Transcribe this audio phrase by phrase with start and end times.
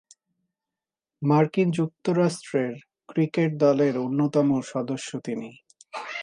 [1.21, 2.73] মার্কিন যুক্তরাষ্ট্রের
[3.07, 5.49] ক্রিকেট দলের অন্যতম সদস্য তিনি।